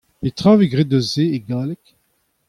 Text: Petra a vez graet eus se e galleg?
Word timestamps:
Petra 0.19 0.53
a 0.53 0.57
vez 0.57 0.67
graet 0.71 0.95
eus 0.97 1.07
se 1.13 1.23
e 1.35 1.37
galleg? 1.47 1.83